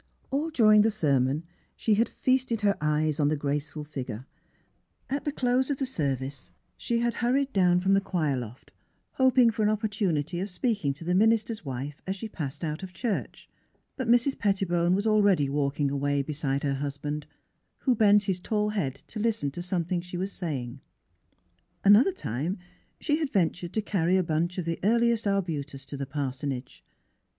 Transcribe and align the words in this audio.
All 0.31 0.49
during 0.49 0.81
the 0.81 0.89
sermon 0.89 1.43
she 1.75 1.93
had 1.93 2.09
feasted 2.09 2.61
her 2.61 2.75
eyes 2.81 3.19
on 3.19 3.27
the 3.27 3.35
graceful 3.37 3.83
figure. 3.83 4.25
At 5.11 5.25
the 5.25 5.31
close 5.31 5.69
of 5.69 5.77
the 5.77 5.85
service 5.85 6.49
she 6.75 7.01
had 7.01 7.13
hurried 7.21 7.53
down 7.53 7.81
from 7.81 7.93
the 7.93 8.01
choir 8.01 8.35
loft, 8.35 8.71
hoping 9.11 9.51
for 9.51 9.61
an 9.61 9.69
opportunity 9.69 10.39
of 10.39 10.49
speaking 10.49 10.91
to 10.95 11.03
the 11.03 11.13
minister's 11.13 11.63
wife 11.63 12.01
as 12.07 12.15
she 12.15 12.27
passed 12.27 12.63
out 12.63 12.81
of 12.81 12.93
church. 12.95 13.47
But 13.95 14.07
Mrs. 14.07 14.39
Pettibone 14.39 14.95
was 14.95 15.05
already 15.05 15.47
walking 15.49 15.91
away 15.91 16.23
beside 16.23 16.63
her 16.63 16.73
husband, 16.81 17.27
who 17.81 17.93
bent 17.93 18.23
his 18.23 18.39
tall 18.39 18.69
head 18.69 18.95
to 19.05 19.19
listen 19.19 19.51
to 19.51 19.61
something 19.61 20.01
she 20.01 20.17
was 20.17 20.31
saying. 20.31 20.69
18 20.71 20.73
THE 20.73 20.77
HEART 20.77 21.27
OF 21.27 21.29
PHILUEA 21.29 21.89
Another 21.91 22.11
time 22.11 22.59
she 22.99 23.17
had 23.19 23.29
ventured 23.31 23.73
to 23.73 23.83
carry 23.83 24.17
a 24.17 24.23
bunch 24.23 24.57
of 24.57 24.65
the 24.65 24.79
earliest 24.83 25.27
arbutus 25.27 25.85
to 25.85 25.95
the 25.95 26.07
parsonage. 26.07 26.83